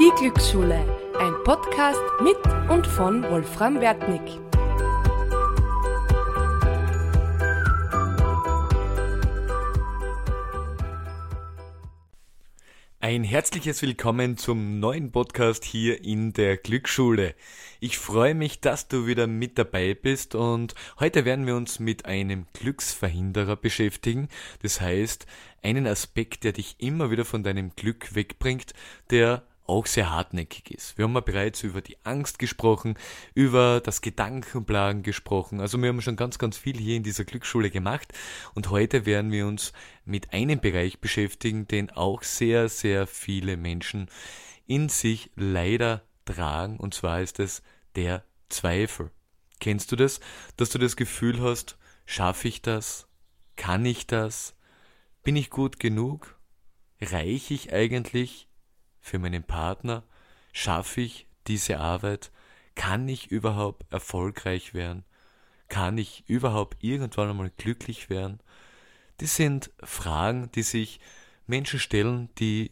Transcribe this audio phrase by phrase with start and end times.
[0.00, 0.76] Die Glücksschule,
[1.18, 2.38] ein Podcast mit
[2.70, 4.22] und von Wolfram Wertnick.
[13.00, 17.34] Ein herzliches Willkommen zum neuen Podcast hier in der Glücksschule.
[17.78, 22.06] Ich freue mich, dass du wieder mit dabei bist und heute werden wir uns mit
[22.06, 24.28] einem Glücksverhinderer beschäftigen.
[24.62, 25.26] Das heißt,
[25.62, 28.72] einen Aspekt, der dich immer wieder von deinem Glück wegbringt,
[29.10, 30.98] der auch sehr hartnäckig ist.
[30.98, 32.96] Wir haben ja bereits über die Angst gesprochen,
[33.34, 35.60] über das Gedankenplagen gesprochen.
[35.60, 38.12] Also wir haben schon ganz, ganz viel hier in dieser Glücksschule gemacht
[38.54, 39.72] und heute werden wir uns
[40.04, 44.08] mit einem Bereich beschäftigen, den auch sehr, sehr viele Menschen
[44.66, 47.62] in sich leider tragen und zwar ist es
[47.94, 49.10] der Zweifel.
[49.60, 50.20] Kennst du das,
[50.56, 53.06] dass du das Gefühl hast, schaffe ich das?
[53.56, 54.56] Kann ich das?
[55.22, 56.36] Bin ich gut genug?
[57.00, 58.48] Reiche ich eigentlich?
[59.02, 60.04] Für meinen Partner?
[60.52, 62.30] Schaffe ich diese Arbeit?
[62.74, 65.04] Kann ich überhaupt erfolgreich werden?
[65.68, 68.40] Kann ich überhaupt irgendwann einmal glücklich werden?
[69.18, 71.00] Das sind Fragen, die sich
[71.46, 72.70] Menschen stellen, die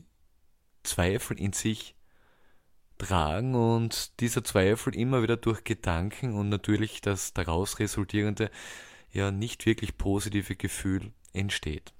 [0.82, 1.94] Zweifel in sich
[2.98, 8.50] tragen und dieser Zweifel immer wieder durch Gedanken und natürlich das daraus resultierende
[9.12, 11.92] ja nicht wirklich positive Gefühl entsteht.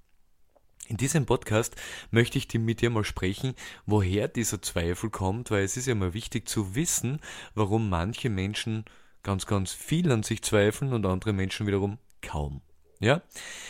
[0.91, 1.77] In diesem Podcast
[2.11, 3.55] möchte ich mit dir mal sprechen,
[3.87, 7.21] woher dieser Zweifel kommt, weil es ist ja mal wichtig zu wissen,
[7.55, 8.85] warum manche Menschen
[9.23, 12.61] ganz, ganz viel an sich zweifeln und andere Menschen wiederum kaum.
[12.99, 13.23] Ja?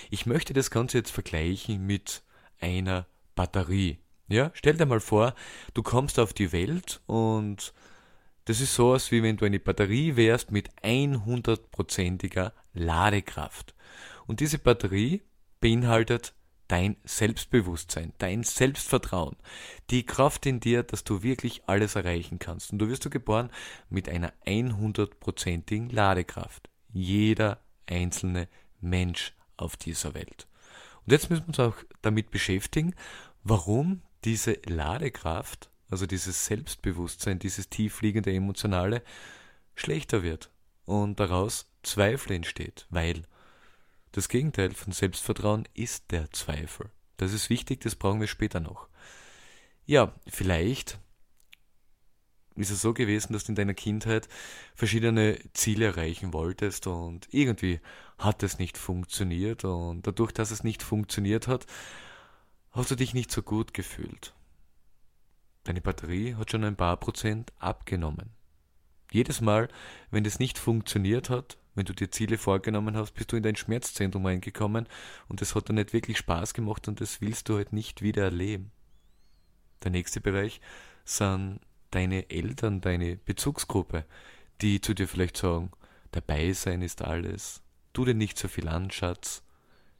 [0.08, 2.22] Ich möchte das Ganze jetzt vergleichen mit
[2.58, 3.98] einer Batterie.
[4.28, 4.50] Ja?
[4.54, 5.34] Stell dir mal vor,
[5.74, 7.74] du kommst auf die Welt und
[8.46, 13.74] das ist so, als wie wenn du eine Batterie wärst mit 100%iger Ladekraft.
[14.26, 15.20] Und diese Batterie
[15.60, 16.32] beinhaltet
[16.70, 19.36] dein Selbstbewusstsein, dein Selbstvertrauen,
[19.90, 22.70] die Kraft in dir, dass du wirklich alles erreichen kannst.
[22.70, 23.50] Und du wirst du geboren
[23.88, 26.70] mit einer 100%igen Ladekraft.
[26.92, 28.48] Jeder einzelne
[28.80, 30.46] Mensch auf dieser Welt.
[31.04, 32.94] Und jetzt müssen wir uns auch damit beschäftigen,
[33.42, 39.02] warum diese Ladekraft, also dieses Selbstbewusstsein, dieses tiefliegende emotionale,
[39.74, 40.52] schlechter wird
[40.84, 43.22] und daraus Zweifel entsteht, weil
[44.12, 46.90] das Gegenteil von Selbstvertrauen ist der Zweifel.
[47.16, 48.88] Das ist wichtig, das brauchen wir später noch.
[49.86, 50.98] Ja, vielleicht
[52.56, 54.28] ist es so gewesen, dass du in deiner Kindheit
[54.74, 57.80] verschiedene Ziele erreichen wolltest und irgendwie
[58.18, 61.66] hat es nicht funktioniert und dadurch, dass es nicht funktioniert hat,
[62.72, 64.34] hast du dich nicht so gut gefühlt.
[65.64, 68.30] Deine Batterie hat schon ein paar Prozent abgenommen.
[69.12, 69.68] Jedes Mal,
[70.10, 73.56] wenn es nicht funktioniert hat, wenn du dir Ziele vorgenommen hast, bist du in dein
[73.56, 74.88] Schmerzzentrum reingekommen
[75.28, 78.24] und es hat dir nicht wirklich Spaß gemacht und das willst du halt nicht wieder
[78.24, 78.72] erleben.
[79.82, 80.60] Der nächste Bereich
[81.04, 81.60] sind
[81.90, 84.04] deine Eltern, deine Bezugsgruppe,
[84.60, 85.70] die zu dir vielleicht sagen,
[86.12, 89.42] dabei sein ist alles, tu dir nicht so viel an, Schatz,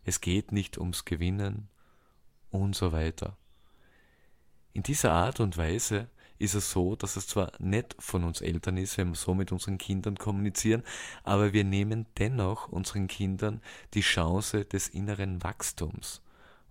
[0.05, 1.69] es geht nicht ums Gewinnen
[2.51, 3.37] und so weiter.
[4.73, 6.09] In dieser Art und Weise
[6.41, 9.53] ist es so, dass es zwar nett von uns Eltern ist, wenn wir so mit
[9.53, 10.83] unseren Kindern kommunizieren,
[11.23, 13.61] aber wir nehmen dennoch unseren Kindern
[13.93, 16.23] die Chance des inneren Wachstums,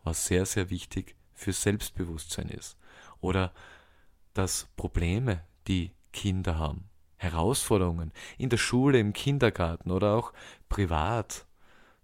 [0.03, 2.77] was sehr, sehr wichtig für Selbstbewusstsein ist.
[3.21, 3.53] Oder
[4.33, 6.85] dass Probleme, die Kinder haben,
[7.17, 10.33] Herausforderungen in der Schule, im Kindergarten oder auch
[10.67, 11.45] privat,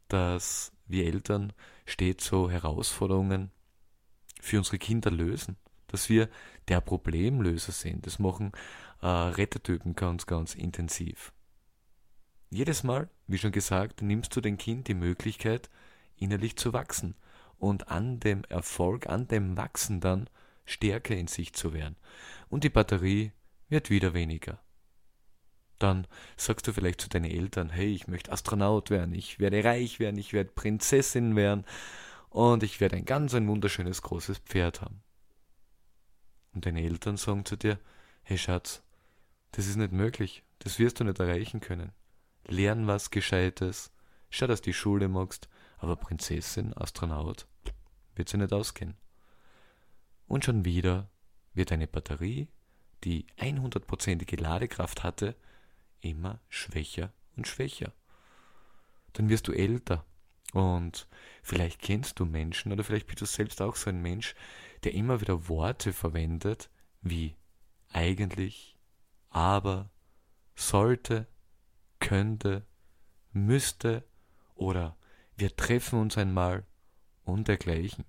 [0.08, 1.52] dass wir Eltern
[1.88, 3.50] stets so Herausforderungen
[4.40, 6.30] für unsere Kinder lösen dass wir
[6.68, 8.06] der Problemlöser sind.
[8.06, 8.52] Das machen
[9.02, 11.34] äh, Rettertypen ganz, ganz intensiv.
[12.50, 15.70] Jedes Mal, wie schon gesagt, nimmst du dem Kind die Möglichkeit,
[16.16, 17.16] innerlich zu wachsen
[17.58, 20.30] und an dem Erfolg, an dem Wachsen dann
[20.66, 21.96] stärker in sich zu werden.
[22.50, 23.32] Und die Batterie
[23.70, 24.59] wird wieder weniger.
[25.80, 30.00] Dann sagst du vielleicht zu deinen Eltern, hey, ich möchte Astronaut werden, ich werde reich
[30.00, 31.66] werden, ich werde Prinzessin werden
[32.30, 35.02] und ich werde ein ganz ein wunderschönes großes Pferd haben.
[36.55, 37.79] Und deine Eltern sagen zu dir,
[38.23, 38.81] hey Schatz,
[39.52, 41.91] das ist nicht möglich, das wirst du nicht erreichen können.
[42.47, 43.91] Lern was Gescheites,
[44.29, 47.46] schau, dass du die Schule magst, aber Prinzessin, Astronaut,
[48.16, 48.96] wird sie nicht ausgehen.
[50.28, 51.09] Und schon wieder
[51.53, 52.47] wird deine Batterie,
[53.03, 55.35] die 100%ige Ladekraft hatte,
[55.99, 57.93] immer schwächer und schwächer.
[59.13, 60.05] Dann wirst du älter
[60.53, 61.08] und
[61.43, 64.35] vielleicht kennst du Menschen oder vielleicht bist du selbst auch so ein Mensch,
[64.85, 66.70] der immer wieder Worte verwendet
[67.02, 67.35] wie
[67.91, 68.78] eigentlich,
[69.29, 69.90] aber,
[70.55, 71.28] sollte,
[71.99, 72.66] könnte,
[73.32, 74.03] müsste
[74.55, 74.96] oder
[75.37, 76.66] wir treffen uns einmal
[77.23, 78.05] und dergleichen.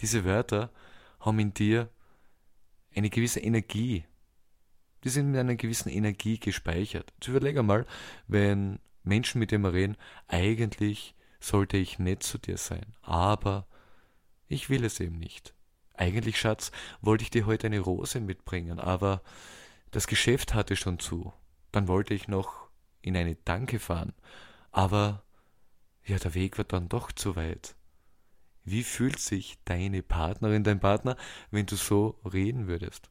[0.00, 0.70] Diese Wörter
[1.20, 1.90] haben in dir
[2.94, 4.04] eine gewisse Energie.
[5.04, 7.12] Die sind mit einer gewissen Energie gespeichert.
[7.16, 7.86] Jetzt überlege mal,
[8.26, 9.96] wenn Menschen mit dem reden,
[10.28, 13.66] eigentlich sollte ich nett zu dir sein, aber
[14.48, 15.54] ich will es eben nicht.
[15.94, 19.22] Eigentlich, Schatz, wollte ich dir heute eine Rose mitbringen, aber
[19.90, 21.32] das Geschäft hatte schon zu.
[21.72, 22.68] Dann wollte ich noch
[23.00, 24.12] in eine Danke fahren,
[24.72, 25.22] aber
[26.04, 27.74] ja, der Weg war dann doch zu weit.
[28.64, 31.16] Wie fühlt sich deine Partnerin, dein Partner,
[31.50, 33.10] wenn du so reden würdest?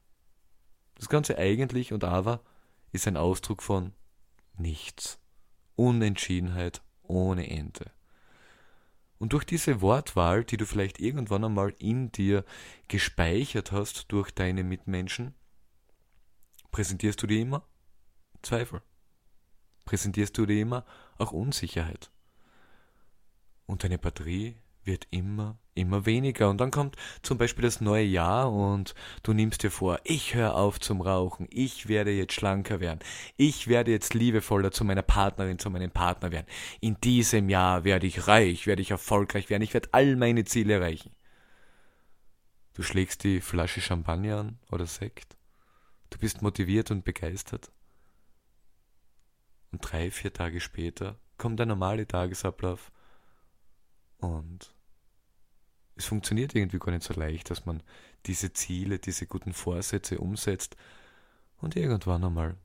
[0.96, 2.42] Das Ganze eigentlich und aber
[2.92, 3.94] ist ein Ausdruck von
[4.58, 5.20] nichts.
[5.76, 7.92] Unentschiedenheit ohne Ende.
[9.18, 12.44] Und durch diese Wortwahl, die du vielleicht irgendwann einmal in dir
[12.88, 15.34] gespeichert hast durch deine Mitmenschen,
[16.72, 17.66] präsentierst du dir immer
[18.42, 18.82] Zweifel.
[19.86, 20.86] Präsentierst du dir immer
[21.18, 22.12] auch Unsicherheit.
[23.66, 26.50] Und deine Batterie wird immer, immer weniger.
[26.50, 28.94] Und dann kommt zum Beispiel das neue Jahr und
[29.24, 33.00] du nimmst dir vor, ich höre auf zum Rauchen, ich werde jetzt schlanker werden,
[33.38, 36.48] ich werde jetzt liebevoller zu meiner Partnerin, zu meinem Partner werden.
[36.80, 40.76] In diesem Jahr werde ich reich, werde ich erfolgreich werden, ich werde all meine Ziele
[40.76, 41.12] erreichen.
[42.74, 45.38] Du schlägst die Flasche Champagner an oder Sekt.
[46.10, 47.72] Du bist motiviert und begeistert.
[49.72, 52.92] Und drei, vier Tage später kommt der normale Tagesablauf
[54.26, 54.74] und
[55.96, 57.82] es funktioniert irgendwie gar nicht so leicht, dass man
[58.26, 60.76] diese Ziele, diese guten Vorsätze umsetzt
[61.58, 62.58] und irgendwann einmal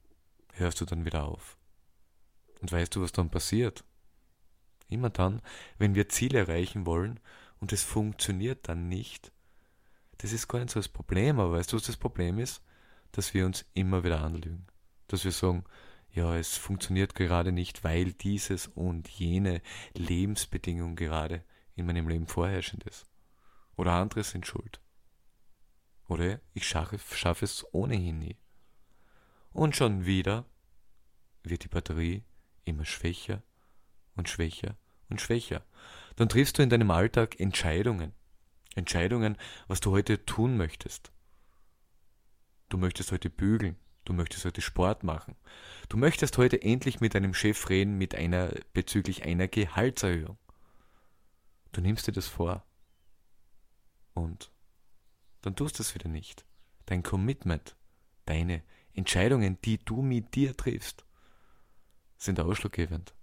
[0.55, 1.57] hörst du dann wieder auf.
[2.61, 3.85] Und weißt du, was dann passiert?
[4.89, 5.41] Immer dann,
[5.79, 7.21] wenn wir Ziele erreichen wollen
[7.61, 9.33] und es funktioniert dann nicht,
[10.19, 12.63] das ist gar nicht so das Problem, aber weißt du, was das Problem ist?
[13.13, 14.67] Dass wir uns immer wieder anlügen.
[15.09, 15.65] Dass wir sagen,
[16.13, 19.63] ja, es funktioniert gerade nicht, weil dieses und jene
[19.95, 21.43] Lebensbedingung gerade
[21.81, 23.07] in meinem Leben vorherrschend ist.
[23.77, 24.81] Oder andere sind schuld.
[26.07, 28.37] Oder ich schaffe, schaffe es ohnehin nie.
[29.53, 30.45] Und schon wieder
[31.43, 32.25] wird die Batterie
[32.65, 33.43] immer schwächer
[34.17, 34.77] und schwächer
[35.09, 35.65] und schwächer.
[36.17, 38.13] Dann triffst du in deinem Alltag Entscheidungen.
[38.75, 39.37] Entscheidungen,
[39.67, 41.11] was du heute tun möchtest.
[42.69, 45.35] Du möchtest heute bügeln, du möchtest heute Sport machen.
[45.89, 50.39] Du möchtest heute endlich mit deinem Chef reden mit einer bezüglich einer Gehaltserhöhung.
[51.73, 52.65] Du nimmst dir das vor.
[54.15, 54.51] Und
[55.43, 56.45] dann tust du es wieder nicht.
[56.87, 57.77] Dein Commitment,
[58.25, 58.63] deine
[58.93, 61.05] Entscheidungen, die du mit dir triffst,
[62.17, 63.15] sind ausschlaggebend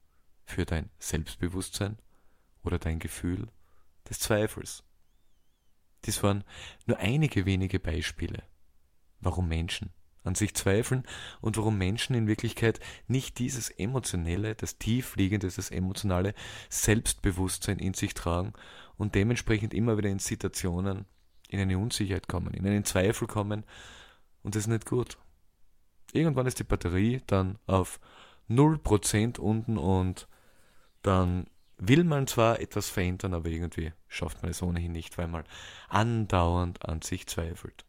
[0.45, 1.97] für dein Selbstbewusstsein
[2.63, 3.49] oder dein Gefühl
[4.09, 4.83] des Zweifels.
[6.05, 6.43] Dies waren
[6.85, 8.43] nur einige wenige Beispiele,
[9.19, 9.91] warum Menschen
[10.27, 11.03] an sich zweifeln
[11.41, 16.33] und warum Menschen in Wirklichkeit nicht dieses emotionelle, das tiefliegende, das emotionale
[16.69, 18.53] Selbstbewusstsein in sich tragen
[18.97, 21.05] und dementsprechend immer wieder in Situationen
[21.49, 23.63] in eine Unsicherheit kommen, in einen Zweifel kommen
[24.43, 25.17] und das ist nicht gut.
[26.13, 27.99] Irgendwann ist die Batterie dann auf
[28.49, 30.27] 0% unten und
[31.01, 31.47] dann
[31.77, 35.43] will man zwar etwas verändern, aber irgendwie schafft man es ohnehin nicht, weil man
[35.89, 37.86] andauernd an sich zweifelt.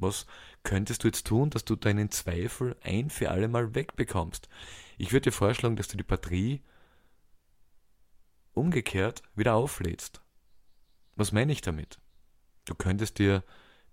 [0.00, 0.26] Was
[0.62, 4.48] könntest du jetzt tun, dass du deinen Zweifel ein für alle Mal wegbekommst?
[4.96, 6.62] Ich würde dir vorschlagen, dass du die Batterie
[8.52, 10.22] umgekehrt wieder auflädst.
[11.16, 12.00] Was meine ich damit?
[12.64, 13.44] Du könntest dir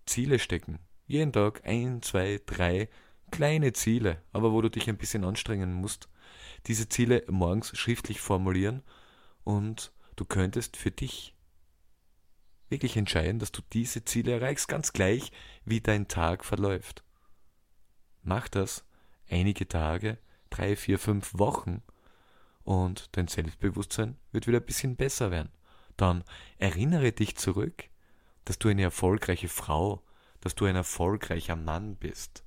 [0.06, 0.80] Ziele stecken.
[1.08, 2.90] Jeden Tag ein, zwei, drei
[3.32, 6.08] kleine Ziele, aber wo du dich ein bisschen anstrengen musst.
[6.68, 8.82] Diese Ziele morgens schriftlich formulieren
[9.44, 11.37] und du könntest für dich
[12.70, 15.32] wirklich entscheiden, dass du diese Ziele erreichst, ganz gleich,
[15.66, 17.04] wie dein Tag verläuft.
[18.24, 18.84] Mach das
[19.30, 20.18] einige Tage,
[20.50, 21.82] drei, vier, fünf Wochen
[22.64, 25.52] und dein Selbstbewusstsein wird wieder ein bisschen besser werden.
[25.96, 26.24] Dann
[26.58, 27.86] erinnere dich zurück,
[28.46, 30.04] dass du eine erfolgreiche Frau,
[30.42, 32.44] dass du ein erfolgreicher Mann bist.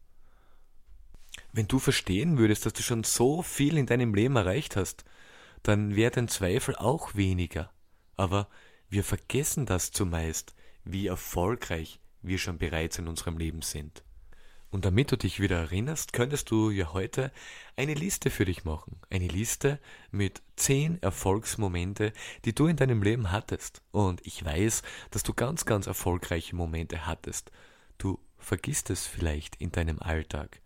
[1.53, 5.05] Wenn du verstehen würdest, dass du schon so viel in deinem Leben erreicht hast,
[5.63, 7.73] dann wäre dein Zweifel auch weniger.
[8.17, 8.49] Aber
[8.91, 10.55] wir vergessen das zumeist,
[10.85, 14.03] wie erfolgreich wir schon bereits in unserem Leben sind.
[14.71, 17.33] Und damit du dich wieder erinnerst, könntest du ja heute
[17.77, 19.01] eine Liste für dich machen.
[19.11, 19.81] Eine Liste
[20.13, 22.13] mit zehn Erfolgsmomente,
[22.45, 23.83] die du in deinem Leben hattest.
[23.91, 27.51] Und ich weiß, dass du ganz, ganz erfolgreiche Momente hattest.
[27.99, 30.61] Du vergisst es vielleicht in deinem Alltag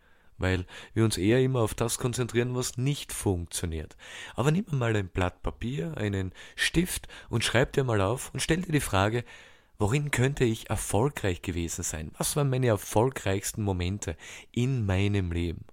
[0.44, 3.96] weil wir uns eher immer auf das konzentrieren, was nicht funktioniert.
[4.34, 8.60] Aber nimm mal ein Blatt Papier, einen Stift und schreib dir mal auf und stell
[8.60, 9.24] dir die Frage,
[9.78, 12.10] worin könnte ich erfolgreich gewesen sein?
[12.18, 14.18] Was waren meine erfolgreichsten Momente
[14.52, 15.64] in meinem Leben?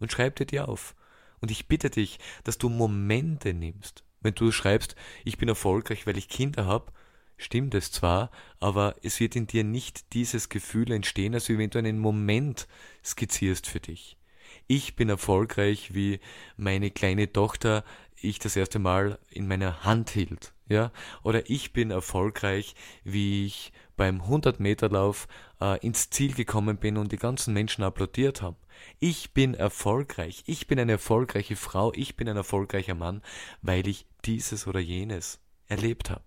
[0.00, 0.96] Und schreib dir die auf.
[1.40, 4.02] Und ich bitte dich, dass du Momente nimmst.
[4.20, 6.90] Wenn du schreibst, ich bin erfolgreich, weil ich Kinder habe,
[7.38, 8.30] stimmt es zwar,
[8.60, 12.68] aber es wird in dir nicht dieses Gefühl entstehen, als wenn du einen Moment
[13.02, 14.18] skizzierst für dich.
[14.66, 16.20] Ich bin erfolgreich, wie
[16.56, 17.84] meine kleine Tochter
[18.20, 20.92] ich das erste Mal in meiner Hand hielt, ja,
[21.22, 25.28] oder ich bin erfolgreich, wie ich beim 100 Meter Lauf
[25.60, 28.56] äh, ins Ziel gekommen bin und die ganzen Menschen applaudiert haben.
[28.98, 33.22] Ich bin erfolgreich, ich bin eine erfolgreiche Frau, ich bin ein erfolgreicher Mann,
[33.62, 36.24] weil ich dieses oder jenes erlebt habe.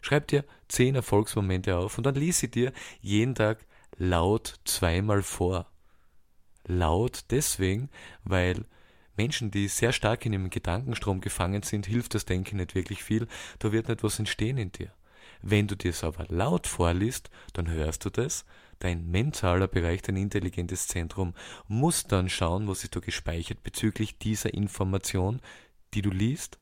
[0.00, 3.66] Schreib dir zehn Erfolgsmomente auf und dann lies sie dir jeden Tag
[3.96, 5.66] laut zweimal vor.
[6.66, 7.90] Laut deswegen,
[8.24, 8.64] weil
[9.16, 13.26] Menschen, die sehr stark in ihrem Gedankenstrom gefangen sind, hilft das Denken nicht wirklich viel,
[13.58, 14.92] da wird nicht was entstehen in dir.
[15.42, 18.44] Wenn du dir es aber laut vorliest, dann hörst du das,
[18.78, 21.34] dein mentaler Bereich, dein intelligentes Zentrum
[21.68, 25.40] muss dann schauen, was ist da gespeichert bezüglich dieser Information,
[25.94, 26.58] die du liest,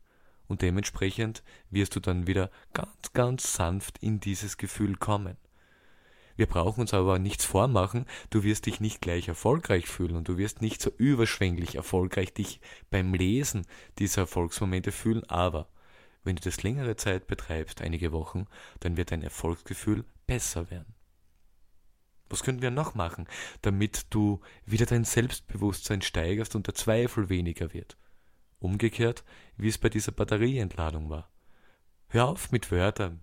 [0.48, 5.36] und dementsprechend wirst du dann wieder ganz, ganz sanft in dieses Gefühl kommen.
[6.36, 10.38] Wir brauchen uns aber nichts vormachen, du wirst dich nicht gleich erfolgreich fühlen und du
[10.38, 13.66] wirst nicht so überschwänglich erfolgreich dich beim Lesen
[13.98, 15.68] dieser Erfolgsmomente fühlen, aber
[16.22, 18.46] wenn du das längere Zeit betreibst, einige Wochen,
[18.80, 20.94] dann wird dein Erfolgsgefühl besser werden.
[22.28, 23.26] Was können wir noch machen,
[23.62, 27.96] damit du wieder dein Selbstbewusstsein steigerst und der Zweifel weniger wird?
[28.58, 29.24] Umgekehrt,
[29.56, 31.30] wie es bei dieser Batterieentladung war.
[32.08, 33.20] Hör auf mit Wörtern,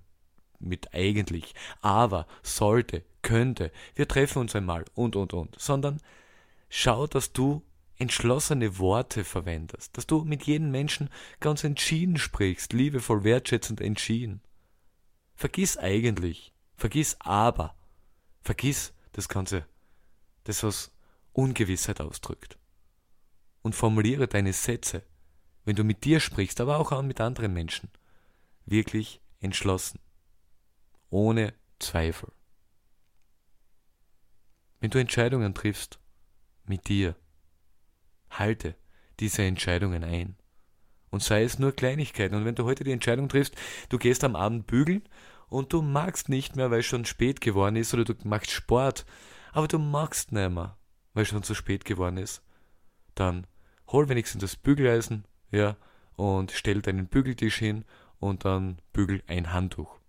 [0.60, 6.00] mit eigentlich, aber, sollte, könnte, wir treffen uns einmal und, und, und, sondern
[6.70, 7.64] schau, dass du
[7.98, 14.42] entschlossene Worte verwendest, dass du mit jedem Menschen ganz entschieden sprichst, liebevoll, wertschätzend entschieden.
[15.36, 17.76] Vergiss eigentlich, vergiss aber,
[18.42, 19.66] vergiss das Ganze,
[20.44, 20.92] das was
[21.34, 22.58] Ungewissheit ausdrückt.
[23.62, 25.04] Und formuliere deine Sätze
[25.66, 27.90] wenn du mit dir sprichst, aber auch mit anderen Menschen,
[28.66, 30.00] wirklich entschlossen,
[31.10, 32.32] ohne Zweifel.
[34.80, 36.00] Wenn du Entscheidungen triffst
[36.66, 37.16] mit dir,
[38.30, 38.76] halte
[39.20, 40.38] diese Entscheidungen ein.
[41.10, 42.36] Und sei es nur Kleinigkeiten.
[42.36, 43.56] Und wenn du heute die Entscheidung triffst,
[43.90, 45.04] du gehst am Abend bügeln
[45.48, 49.06] und du magst nicht mehr, weil es schon spät geworden ist, oder du machst Sport,
[49.54, 50.78] aber du magst nicht mehr,
[51.14, 52.44] weil es schon zu spät geworden ist,
[53.14, 53.48] dann
[53.88, 55.78] hol wenigstens das Bügeleisen ja,
[56.16, 57.86] und stell deinen Bügeltisch hin
[58.20, 60.00] und dann bügel ein Handtuch.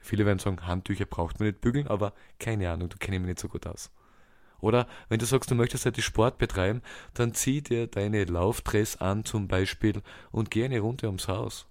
[0.00, 3.38] Viele werden sagen, Handtücher braucht man nicht bügeln, aber keine Ahnung, du kennst mich nicht
[3.38, 3.92] so gut aus.
[4.58, 6.82] Oder wenn du sagst, du möchtest heute Sport betreiben,
[7.14, 11.66] dann zieh dir deine Laufdress an zum Beispiel und geh eine Runde ums Haus.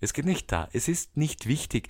[0.00, 0.68] Es geht nicht da.
[0.72, 1.88] Es ist nicht wichtig,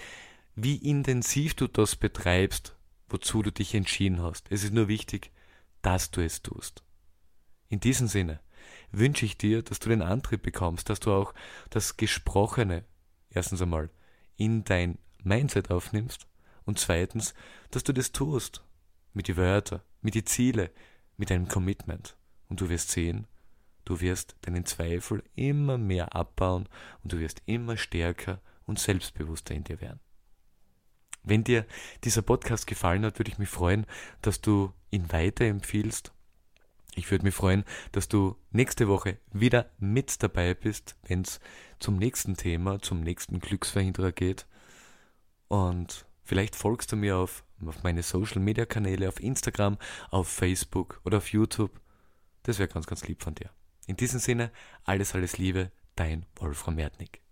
[0.55, 2.77] wie intensiv du das betreibst,
[3.09, 4.47] wozu du dich entschieden hast.
[4.51, 5.33] Es ist nur wichtig,
[5.83, 6.83] dass du es tust.
[7.69, 8.41] In diesem Sinne,
[8.93, 11.35] wünsche ich dir, dass du den Antrieb bekommst, dass du auch
[11.71, 12.85] das Gesprochene
[13.31, 13.91] erstens einmal
[14.37, 16.27] in dein Mindset aufnimmst
[16.65, 17.35] und zweitens,
[17.71, 18.63] dass du das tust
[19.13, 20.69] mit den Wörtern, mit den Zielen,
[21.17, 22.17] mit deinem Commitment.
[22.49, 23.27] Und du wirst sehen,
[23.85, 26.69] du wirst deinen Zweifel immer mehr abbauen
[27.03, 30.01] und du wirst immer stärker und selbstbewusster in dir werden.
[31.23, 31.67] Wenn dir
[32.05, 33.87] dieser Podcast gefallen hat, würde ich mich freuen,
[34.23, 36.13] dass du ihn weiterempfiehlst
[36.97, 41.41] ich würde mich freuen, dass du nächste Woche wieder mit dabei bist, wenn es
[41.79, 44.47] zum nächsten Thema, zum nächsten Glücksverhinderer geht.
[45.49, 49.77] Und vielleicht folgst du mir auf, auf meine Social Media Kanäle, auf Instagram,
[50.11, 51.81] auf Facebook oder auf YouTube.
[52.45, 53.51] Das wäre ganz, ganz lieb von dir.
[53.87, 54.51] In diesem Sinne,
[54.85, 57.26] alles, alles Liebe, dein Wolfram Erdnick.